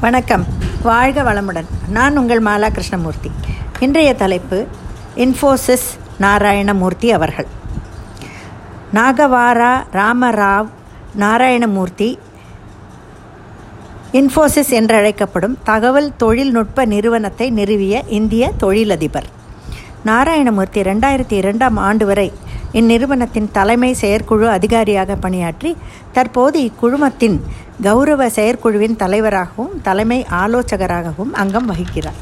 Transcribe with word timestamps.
வணக்கம். 0.00 0.44
வாழ்க 0.82 1.22
வளமுடன். 1.22 1.66
நான் 1.88 2.16
உங்கள் 2.16 2.42
மாலா 2.42 2.68
கிருஷ்ணமூர்த்தி. 2.68 3.30
இன்றைய 3.80 4.14
தலைப்பு 4.14 4.66
இன்ஃபோசிஸ் 5.16 5.86
நாராயணமூர்த்தி 6.20 7.10
அவர்கள். 7.10 7.46
நாகவாரா 8.94 9.82
ராமராவ் 9.92 10.68
நாராயணமூர்த்தி 11.18 12.18
இன்ஃபோசிஸ் 14.12 14.70
என்றழைக்கப்படும் 14.70 15.56
தகவல் 15.64 16.16
தொழில்நுட்ப 16.16 16.84
நிறுவனத்தை 16.84 17.50
நிறுவிய 17.50 18.02
இந்திய 18.08 18.52
தொழிலதிபர். 18.58 19.26
நாராயணமூர்த்தி 20.06 20.82
ரெண்டாயிரத்தி 20.82 21.32
இரண்டாம் 21.32 21.76
ஆண்டு 21.76 22.06
வரை 22.06 22.32
இந்நிறுவனத்தின் 22.72 23.50
தலைமை 23.52 23.94
செயற்குழு 23.94 24.48
அதிகாரியாக 24.48 25.14
பணியாற்றி 25.14 25.76
தற்போது 26.12 26.58
இக்குழுமத்தின் 26.60 27.40
கௌரவ 27.82 28.28
செயற்குழுவின் 28.28 28.96
தலைவராகவும் 28.96 29.82
தலைமை 29.82 30.26
ஆலோசகராகவும் 30.30 31.32
அங்கம் 31.32 31.68
வகிக்கிறார். 31.70 32.18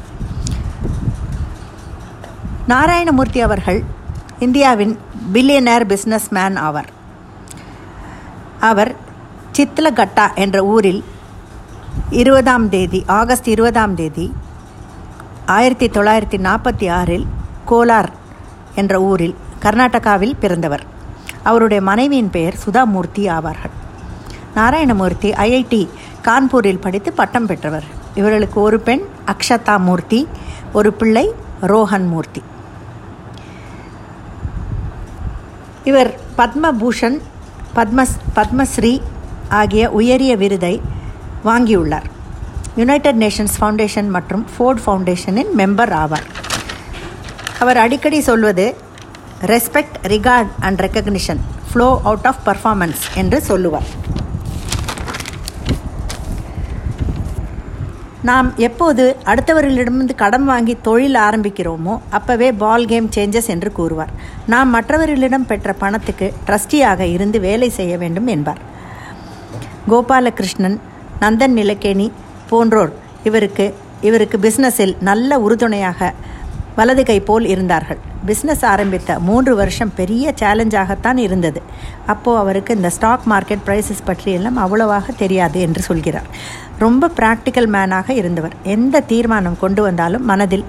நாராயணமூர்த்தி 2.67 3.39
அவர்கள் 3.39 3.83
இந்தியாவின் 4.39 4.99
பில்லியனர் 5.33 5.85
பிஸ்னஸ்மேன் 5.91 6.57
ஆவார். 6.67 6.89
அவர் 8.59 8.95
சித்லகட்டா 9.57 10.35
என்ற 10.35 10.63
ஊரில் 10.63 11.03
இருபதாம் 12.09 12.69
தேதி 12.69 13.03
ஆகஸ்ட் 13.07 13.47
இருபதாம் 13.47 13.95
தேதி 13.95 14.33
ஆயிரத்தி 15.45 15.87
தொள்ளாயிரத்தி 15.87 16.39
நாற்பத்தி 16.47 16.91
ஆறில் 16.91 17.27
கோலார் 17.67 18.11
என்ற 18.75 19.01
ஊரில் 19.01 19.35
கர்நாடகாவில் 19.61 20.39
பிறந்தவர். 20.39 20.83
அவருடைய 21.43 21.83
மனைவியின் 21.83 22.29
பெயர் 22.29 22.55
சுதாமூர்த்தி 22.65 23.25
ஆவார்கள். 23.37 23.75
நாராயணமூர்த்தி 24.59 25.31
ஐஐடி 25.47 25.81
கான்பூரில் 26.27 26.83
படித்து 26.85 27.09
பட்டம் 27.19 27.49
பெற்றவர். 27.51 27.87
இவர்களுக்கு 28.19 28.59
ஒரு 28.67 28.79
பெண் 28.87 29.03
அக்ஷதா 29.33 29.75
மூர்த்தி 29.87 30.21
ஒரு 30.79 30.89
பிள்ளை 30.99 31.25
ரோஹன் 31.71 32.07
மூர்த்தி 32.13 32.41
இவர் 35.89 36.09
பத்மபூஷன் 36.39 37.17
பத்மஸ் 37.77 38.15
பத்மஸ்ரீ 38.37 38.93
ஆகிய 39.59 39.83
உயரிய 39.99 40.33
விருதை 40.41 40.73
வாங்கியுள்ளார். 41.47 42.07
யுனைடெட் 42.79 43.19
நேஷன்ஸ் 43.23 43.55
ஃபவுண்டேஷன் 43.59 44.09
மற்றும் 44.15 44.43
ஃபோர்ட் 44.53 44.81
ஃபவுண்டேஷனின் 44.85 45.51
மெம்பர் 45.61 45.93
ஆவார். 46.01 46.27
அவர் 47.63 47.79
அடிக்கடி 47.85 48.19
சொல்வது 48.29 48.65
respect 49.53 49.97
regard 50.13 50.51
and 50.67 50.81
recognition 50.85 51.41
flow 51.71 51.89
out 52.09 52.27
of 52.31 52.43
performance 52.49 53.03
என்று 53.21 53.39
சொல்லுவார். 53.49 53.89
நாம் 58.27 58.47
எப்போது 58.57 59.17
அடுத்தவர்களிடமிருந்து 59.25 60.15
கடன் 60.15 60.43
வாங்கி 60.43 60.77
தொழில் 60.81 61.15
ஆரம்பிக்கிறோமோ 61.15 61.93
அப்போவே 62.11 62.57
பால் 62.57 62.85
கேம் 62.85 63.07
சேஞ்சஸ் 63.15 63.47
என்று 63.47 63.71
கூறுவார். 63.71 64.11
நாம் 64.47 64.69
மற்றவர்களிடம் 64.69 65.45
பெற்ற 65.45 65.73
பணத்துக்கு 65.73 66.33
ட்ரஸ்டியாக 66.47 66.99
இருந்து 66.99 67.39
வேலை 67.39 67.69
செய்ய 67.69 67.97
வேண்டும் 67.97 68.27
என்பார். 68.27 68.61
கோபாலகிருஷ்ணன் 69.89 70.77
நந்தன் 71.21 71.55
நிலக்கேணி 71.59 72.11
போன்றோர் 72.49 72.93
இவருக்கு 73.23 73.73
இவருக்கு 74.01 74.37
பிஸ்னஸில் 74.37 74.95
நல்ல 74.99 75.39
உறுதுணையாக 75.39 76.13
வலது 76.75 77.05
கை 77.05 77.19
போல் 77.19 77.45
இருந்தார்கள். 77.45 77.99
பிஸ்னஸ் 78.27 78.65
ஆரம்பித்த 78.65 79.19
மூன்று 79.19 79.55
வருஷம் 79.55 79.91
பெரிய 79.95 80.33
சேலஞ்சாகத்தான் 80.41 81.17
இருந்தது. 81.17 81.61
அப்போது 82.05 82.39
அவருக்கு 82.39 82.75
இந்த 82.75 82.89
ஸ்டாக் 82.89 83.25
மார்க்கெட் 83.29 83.65
ப்ரைஸஸ் 83.65 84.05
பற்றியெல்லாம் 84.05 84.57
அவ்வளவாக 84.57 85.11
தெரியாது 85.11 85.59
என்று 85.61 85.81
சொல்கிறார். 85.81 86.29
ரொம்ப 86.79 87.09
ப்ராக்டிக்கல் 87.19 87.69
மேனாக 87.75 88.09
இருந்தவர். 88.09 88.55
எந்த 88.63 88.99
தீர்மானம் 88.99 89.59
கொண்டு 89.59 89.81
வந்தாலும் 89.81 90.25
மனதில் 90.25 90.65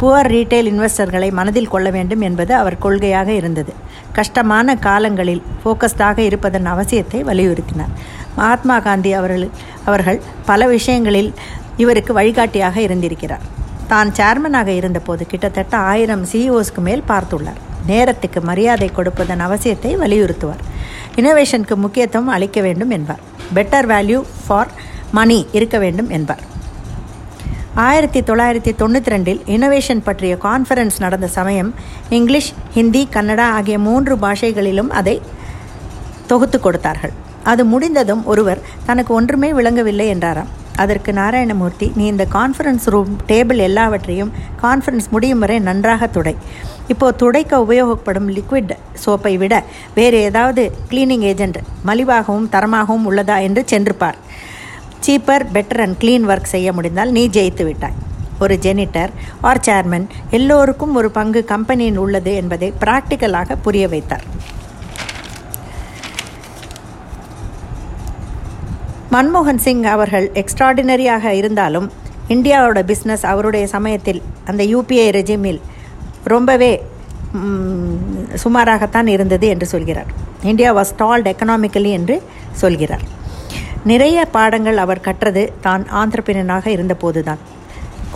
புவர் 0.00 0.28
ரீட்டைல் 0.34 0.68
இன்வெஸ்டர்களை 0.72 1.32
மனதில் 1.32 1.68
கொள்ள 1.68 1.90
வேண்டும் 1.90 2.20
என்பது 2.20 2.54
அவர் 2.54 2.78
கொள்கையாக 2.82 3.28
இருந்தது. 3.28 3.72
கஷ்டமான 4.12 4.76
காலங்களில் 4.76 5.42
ஃபோக்கஸ்டாக 5.64 6.18
இருப்பதன் 6.18 6.66
அவசியத்தை 6.66 7.20
வலியுறுத்தினார். 7.30 7.92
மகாத்மா 8.36 8.78
காந்தி 8.78 9.12
அவர்கள் 9.12 9.50
அவர்கள் 9.84 10.20
பல 10.46 10.66
விஷயங்களில் 10.66 11.34
இவருக்கு 11.76 12.12
வழிகாட்டியாக 12.12 12.80
இருந்திருக்கிறார். 12.80 13.40
தான் 13.88 14.10
சேர்மனாக 14.10 14.66
இருந்தபோது 14.66 15.26
கிட்டத்தட்ட 15.26 15.76
ஆயிரம் 15.76 16.24
சிஇஓஸ்க்கு 16.32 16.82
மேல் 16.88 17.02
பார்த்துள்ளார். 17.08 17.60
நேரத்துக்கு 17.86 18.40
மரியாதை 18.40 18.88
கொடுப்பதன் 18.88 19.40
அவசியத்தை 19.40 19.90
வலியுறுத்துவார். 20.02 20.62
இனோவேஷனுக்கு 21.16 21.74
முக்கியத்துவம் 21.74 22.28
அளிக்க 22.28 22.60
வேண்டும் 22.60 22.90
என்பார். 22.90 23.22
பெட்டர் 23.54 23.88
வேல்யூ 23.92 24.22
ஃபார் 24.46 24.70
மணி 25.12 25.46
இருக்க 25.52 25.78
வேண்டும் 25.78 26.10
என்பார். 26.10 26.42
ஆயிரத்தி 27.74 28.20
தொள்ளாயிரத்தி 28.20 28.72
தொண்ணூற்றி 28.80 29.12
ரெண்டில் 29.14 29.40
இனோவேஷன் 29.46 30.02
பற்றிய 30.04 30.36
கான்ஃபரன்ஸ் 30.42 30.98
நடந்த 30.98 31.26
சமயம் 31.26 31.74
இங்கிலீஷ் 32.08 32.52
ஹிந்தி 32.74 33.08
கன்னடா 33.12 33.46
ஆகிய 33.58 33.78
மூன்று 33.78 34.16
பாஷைகளிலும் 34.16 34.88
அதை 34.88 35.22
தொகுத்து 36.26 36.60
கொடுத்தார்கள். 36.60 37.12
அது 37.42 37.64
முடிந்ததும் 37.64 38.24
ஒருவர் 38.24 38.60
தனக்கு 38.84 39.14
ஒன்றுமே 39.14 39.52
விளங்கவில்லை 39.52 40.06
என்றாராம். 40.06 40.50
அதற்கு 40.82 41.12
நாராயணமூர்த்தி 41.20 41.88
நீ 41.98 42.04
இந்த 42.12 42.24
கான்ஃபரன்ஸ் 42.34 42.86
ரூம் 42.94 43.14
டேபிள் 43.30 43.60
எல்லாவற்றையும் 43.68 44.32
கான்ஃபரன்ஸ் 44.62 45.08
முடியும் 45.14 45.42
வரை 45.44 45.58
நன்றாக 45.68 46.08
துடை. 46.16 46.34
இப்போது 46.92 47.18
துடைக்க 47.22 47.58
உபயோகப்படும் 47.64 48.28
லிக்விட் 48.36 48.72
சோப்பை 49.04 49.34
விட 49.42 49.54
வேறு 49.98 50.18
ஏதாவது 50.28 50.62
கிளீனிங் 50.90 51.26
ஏஜென்ட் 51.32 51.58
மலிவாகவும் 51.88 52.48
தரமாகவும் 52.54 53.06
உள்ளதா 53.10 53.36
என்று 53.48 53.64
சென்றுப்பார் 53.72 54.18
cheaper 55.06 55.44
better 55.54 55.82
and 55.84 55.98
clean 56.02 56.26
work 56.32 56.52
செய்ய 56.54 56.68
முடிந்தால் 56.76 57.12
நீ 57.16 57.22
ஜெயித்து 57.36 57.64
விட்டாய். 57.68 57.96
ஒரு 58.44 58.54
ஜெனிட்டர் 58.66 59.10
ஆர் 59.48 59.60
சேர்மன் 59.66 60.06
எல்லோருக்கும் 60.38 60.94
ஒரு 61.00 61.08
பங்கு 61.18 61.40
கம்பெனியில் 61.52 62.00
உள்ளது 62.04 62.32
என்பதை 62.40 62.68
பிராக்டிக்கலாக 62.82 63.56
புரிய 63.66 63.86
வைத்தார். 63.94 64.24
மன்மோகன் 69.12 69.60
சிங் 69.64 69.82
அவர்கள் 69.92 70.26
எக்ஸ்ட்ராடினரியாக 70.40 71.24
இருந்தாலும் 71.38 71.86
இந்தியாவோட 72.34 72.80
பிஸ்னஸ் 72.90 73.24
அவருடைய 73.30 73.64
சமயத்தில் 73.72 74.20
அந்த 74.50 74.62
யூபிஐ 74.72 75.06
ரெஜிமில் 75.16 75.58
ரொம்பவே 76.32 76.70
சுமாராகத்தான் 78.42 79.08
இருந்தது 79.14 79.46
என்று 79.54 79.66
சொல்கிறார். 79.72 80.10
இந்தியா 80.50 80.70
வாஸ் 80.78 80.90
ஸ்டால்ட் 80.92 81.28
எக்கனாமிக்கலி 81.32 81.90
என்று 81.98 82.16
சொல்கிறார். 82.62 83.04
நிறைய 83.90 84.24
பாடங்கள் 84.36 84.78
அவர் 84.84 85.04
கற்றது 85.08 85.42
தான் 85.66 85.84
ஆந்திரப்பினனாக 86.02 86.66
இருந்தபோதுதான். 86.76 87.42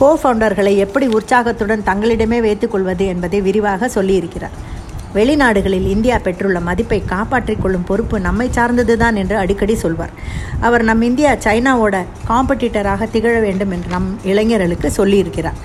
கோ 0.00 0.08
ஃபவுண்டர்களை 0.22 0.72
எப்படி 0.86 1.06
உற்சாகத்துடன் 1.18 1.86
தங்களிடமே 1.90 2.40
வைத்துக்கொள்வது 2.46 3.06
என்பதை 3.14 3.40
விரிவாக 3.48 3.90
சொல்லியிருக்கிறார். 3.96 4.56
வெளிநாடுகளில் 5.18 5.86
இந்தியா 5.94 6.16
பெற்றுள்ள 6.26 6.60
மதிப்பை 6.68 6.98
காப்பாற்றிக் 7.12 7.62
கொள்ளும் 7.62 7.86
பொறுப்பு 7.90 8.16
நம்மை 8.26 8.46
சார்ந்ததுதான் 8.56 9.16
என்று 9.22 9.36
அடிக்கடி 9.42 9.74
சொல்வார். 9.84 10.12
அவர் 10.60 10.84
நம் 10.88 11.02
இந்தியா 11.02 11.32
சைனாவோட 11.46 11.96
காம்படிட்டராக 12.30 13.08
திகழ 13.14 13.34
வேண்டும் 13.46 13.72
என்று 13.76 13.90
நம் 13.96 14.08
இளைஞர்களுக்கு 14.32 14.90
சொல்லியிருக்கிறார். 14.98 15.58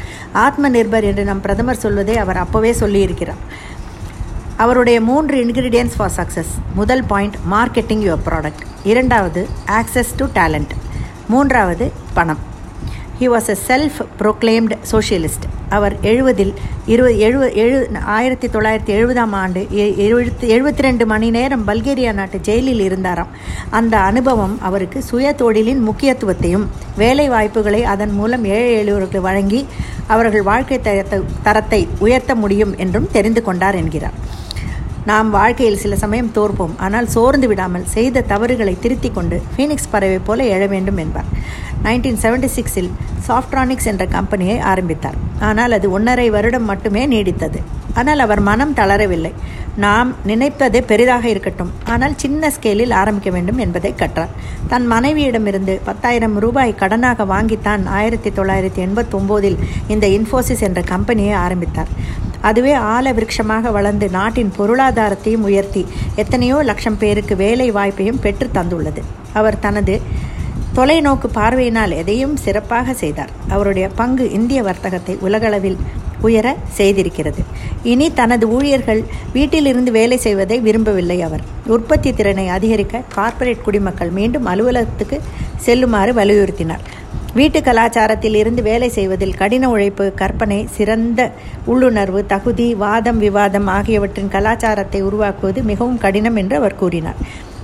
ஆத்ம 0.45 0.69
நிர்பர் 0.69 1.07
என்று 1.11 1.23
நம் 1.23 1.41
பிரதமர் 1.41 1.83
சொல்வதை 1.85 2.17
அவர் 2.17 2.41
அப்போவே 2.43 2.73
சொல்லியிருக்கிறார். 2.83 3.41
அவருடைய 4.63 4.97
மூன்று 5.09 5.35
இன்கிரீடியன்ஸ் 5.45 5.95
ஃபார் 5.97 6.13
சக்ஸஸ் 6.15 6.51
முதல் 6.75 7.03
பாயிண்ட் 7.03 7.37
மார்க்கெட்டிங் 7.51 8.03
யுவர் 8.07 8.25
ப்ராடக்ட் 8.25 8.63
இரண்டாவது 8.91 9.41
ஆக்சஸ் 9.79 10.11
டு 10.17 10.25
டேலண்ட் 10.39 10.73
மூன்றாவது 11.27 11.91
பணம். 12.13 12.41
He 13.19 13.27
was 13.33 13.49
a 13.53 13.57
self 13.69 13.99
proclaimed 14.19 14.77
socialist 14.91 15.47
அவர் 15.75 15.95
எழுபதில் 16.11 16.53
இருபது 16.93 17.13
எழுப 17.27 17.43
எழு 17.63 17.77
ஆயிரத்தி 18.15 18.47
தொள்ளாயிரத்தி 18.47 18.91
எழுபதாம் 18.97 19.33
ஆண்டு 19.41 19.61
எழுபத்தி 20.05 20.47
எழுபத்தி 20.55 20.83
ரெண்டு 20.87 21.05
மணி 21.11 21.27
நேரம் 21.35 21.63
பல்கேரியா 21.67 22.11
நாட்டு 22.13 22.37
ஜெயிலில் 22.47 22.83
இருந்தாராம். 22.87 23.31
அந்த 23.79 23.95
அனுபவம் 24.09 24.55
அவருக்கு 24.69 25.01
சுய 25.09 25.35
தொழிலின் 25.41 25.81
முக்கியத்துவத்தையும் 25.89 26.65
வேலை 27.01 27.27
வாய்ப்புகளை 27.29 27.81
அதன் 27.93 28.15
மூலம் 28.19 28.45
ஏழை 28.57 28.73
எளியோர்களுக்கு 28.81 29.21
வழங்கி 29.27 29.61
அவர்கள் 30.07 30.47
வாழ்க்கை 30.51 30.79
தரத்தை 30.81 31.19
தரத்தை 31.43 31.81
உயர்த்த 31.99 32.35
முடியும் 32.35 32.75
என்றும் 32.77 33.11
தெரிந்து 33.11 33.43
கொண்டார் 33.49 33.79
என்கிறார். 33.83 34.19
நாம் 35.09 35.29
வாழ்க்கையில் 35.35 35.79
சில 35.83 35.95
சமயம் 36.01 36.33
தோற்போம். 36.35 36.73
ஆனால் 36.85 37.07
சோர்ந்து 37.13 37.47
விடாமல் 37.51 37.85
செய்த 37.93 38.23
தவறுகளை 38.31 38.73
திருத்தி 38.83 39.09
கொண்டு 39.11 39.37
ஃபீனிக்ஸ் 39.53 39.91
பறவை 39.93 40.19
போல 40.27 40.43
எழ 40.55 40.63
வேண்டும் 40.73 40.99
என்பார். 41.03 41.29
நைன்டீன் 41.85 42.19
செவன்டி 42.23 42.49
சிக்ஸில் 42.57 42.91
சாஃப்ட்ரானிக்ஸ் 43.27 43.89
என்ற 43.91 44.05
கம்பெனியை 44.17 44.57
ஆரம்பித்தார். 44.71 45.17
ஆனால் 45.49 45.75
அது 45.77 45.87
ஒன்றரை 45.91 46.27
வருடம் 46.35 46.69
மட்டுமே 46.71 47.05
நீடித்தது. 47.13 47.61
ஆனால் 47.99 48.23
அவர் 48.25 48.41
மனம் 48.49 48.77
தளரவில்லை. 48.79 49.31
நாம் 49.83 50.09
நினைப்பது 50.29 50.77
பெரிதாக 50.89 51.25
இருக்கட்டும். 51.29 51.71
ஆனால் 51.91 52.15
சின்ன 52.23 52.51
ஸ்கேலில் 52.55 52.93
ஆரம்பிக்க 53.01 53.29
வேண்டும் 53.35 53.59
என்பதை 53.65 53.91
கற்றார். 54.01 54.31
தன் 54.71 54.85
மனைவியிடமிருந்து 54.91 55.73
பத்தாயிரம் 55.89 56.35
ரூபாய் 56.43 56.79
கடனாக 56.81 57.25
வாங்கித்தான் 57.33 57.83
ஆயிரத்தி 57.99 58.29
தொள்ளாயிரத்தி 58.29 58.81
எண்பத்தொம்போதில் 58.87 59.57
இந்த 59.87 60.07
இன்ஃபோசிஸ் 60.17 60.65
என்ற 60.67 60.81
கம்பெனியை 60.93 61.35
ஆரம்பித்தார். 61.45 61.91
அதுவே 62.41 62.73
ஆல 62.93 63.13
விருட்சமாக 63.17 63.71
வளர்ந்து 63.71 64.09
நாட்டின் 64.09 64.51
பொருளாதாரத்தையும் 64.57 65.47
உயர்த்தி 65.49 65.83
எத்தனையோ 66.15 66.63
லட்சம் 66.63 66.97
பேருக்கு 66.97 67.35
வேலை 67.35 67.71
வாய்ப்பையும் 67.71 68.21
பெற்று 68.21 68.49
தந்துள்ளது. 68.53 69.03
அவர் 69.33 69.59
தனது 69.59 69.95
தொலைநோக்கு 70.75 71.27
பார்வையினால் 71.33 71.91
எதையும் 71.91 72.35
சிறப்பாக 72.37 72.93
செய்தார். 72.93 73.31
அவருடைய 73.49 73.89
பங்கு 73.89 74.31
இந்திய 74.31 74.63
வர்த்தகத்தை 74.63 75.17
உலகளவில் 75.21 75.77
உயர 76.21 76.47
செய்திருக்கிறது. 76.77 77.41
இனி 77.83 78.07
தனது 78.13 78.45
ஊழியர்கள் 78.49 79.01
வீட்டிலிருந்து 79.33 79.91
வேலை 79.91 80.17
செய்வதை 80.17 80.59
விரும்பவில்லை 80.59 81.21
அவர். 81.21 81.43
உற்பத்தி 81.65 82.13
திறனை 82.13 82.47
அதிகரிக்க 82.47 83.03
கார்ப்பரேட் 83.15 83.63
குடிமக்கள் 83.63 84.09
மீண்டும் 84.09 84.45
அலுவலகத்துக்கு 84.45 85.19
செல்லுமாறு 85.57 86.13
வலியுறுத்தினார். 86.13 86.85
வீட்டு 87.33 87.59
கலாச்சாரத்தில் 87.59 88.35
இருந்து 88.35 88.61
வேலை 88.61 88.89
செய்வதில் 88.89 89.37
கடின 89.37 89.69
உழைப்பு 89.69 90.13
கற்பனை 90.13 90.67
சிறந்த 90.71 91.31
உள்ளுணர்வு 91.65 92.25
தகுதி 92.25 92.75
வாதம் 92.75 93.17
விவாதம் 93.17 93.67
ஆகியவற்றின் 93.67 94.27
கலாச்சாரத்தை 94.27 95.01
உருவாக்குவது 95.01 95.63
மிகவும் 95.63 95.97
கடினம் 95.97 96.35
என்று 96.35 96.55
அவர் 96.55 96.75
கூறினார். 96.75 97.15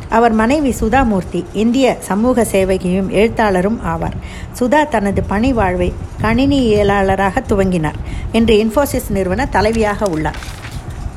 அவர் 0.09 0.31
மனைவி 0.31 0.75
சுதாமூர்த்தி 0.79 1.45
இந்திய 1.53 1.97
சமூக 1.99 2.45
சேவகியும் 2.51 3.09
எழுத்தாளரும் 3.09 3.79
ஆவார். 3.85 4.17
சுதா 4.59 4.87
தனது 4.87 5.23
பணி 5.23 5.53
வாழ்வை 5.53 5.93
கணினியியலாளராக 6.21 7.43
துவங்கினார். 7.49 7.99
இன்று 8.31 8.55
இன்ஃபோசிஸ் 8.63 9.09
நிறுவன 9.09 9.47
தலைவியாக 9.51 10.09
உள்ளார். 10.09 10.41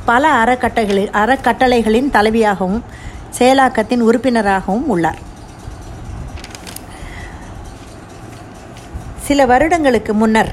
பல 0.05 0.43
அறக்கட்டைகளில் 0.43 1.11
அறக்கட்டளைகளின் 1.23 2.13
தலைவியாகவும் 2.13 2.81
செயலாக்கத்தின் 3.39 3.99
உறுப்பினராகவும் 3.99 4.87
உள்ளார். 4.87 5.19
சில 9.31 9.43
வருடங்களுக்கு 9.51 10.13
முன்னர் 10.21 10.49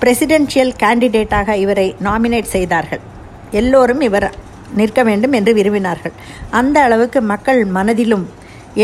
பிரசிடென்ஷியல் 0.00 0.72
கேண்டிடேட்டாக 0.82 1.56
இவரை 1.62 1.84
நாமினேட் 2.06 2.54
செய்தார்கள். 2.54 3.02
எல்லோரும் 3.60 4.02
இவர் 4.06 4.26
நிற்க 4.78 5.00
வேண்டும் 5.08 5.34
என்று 5.38 5.52
விரும்பினார்கள். 5.58 6.14
அந்த 6.60 6.76
அளவுக்கு 6.86 7.20
மக்கள் 7.32 7.60
மனதிலும் 7.76 8.24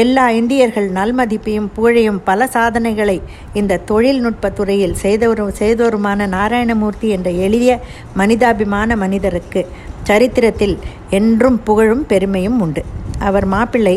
எல்லா 0.03 0.27
இந்தியர்கள் 0.41 0.89
நல்மதிப்பையும் 0.99 1.71
புகழையும் 1.77 2.21
பல 2.29 2.47
சாதனைகளை 2.57 3.17
இந்த 3.61 3.81
தொழில்நுட்ப 3.91 4.53
துறையில் 4.59 4.97
செய்தவரும் 5.05 5.57
செய்தோருமான 5.63 6.29
நாராயணமூர்த்தி 6.37 7.09
என்ற 7.17 7.31
எளிய 7.47 7.81
மனிதாபிமான 8.21 8.97
மனிதருக்கு 9.05 9.63
சரித்திரத்தில் 10.11 10.77
என்றும் 11.21 11.61
புகழும் 11.69 12.07
பெருமையும் 12.13 12.61
உண்டு. 12.67 12.85
அவர் 13.29 13.49
மாப்பிள்ளை 13.57 13.97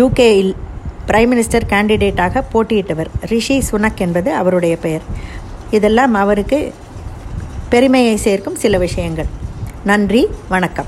யூகேயில் 0.00 0.54
பிரைம் 1.08 1.32
மினிஸ்டர் 1.32 1.66
கேண்டிடேட்டாக 1.68 2.42
போட்டியிட்டவர் 2.52 3.06
ரிஷி 3.20 3.62
சுனக் 3.70 3.96
என்பது 3.96 4.34
அவருடைய 4.34 4.76
பெயர். 4.76 5.02
இதெல்லாம் 5.70 6.14
அவருக்கு 6.14 6.74
பெருமையை 7.68 8.16
சேர்க்கும் 8.16 8.56
சில 8.56 8.78
விஷயங்கள். 8.78 9.26
நன்றி 9.84 10.26
வணக்கம். 10.48 10.86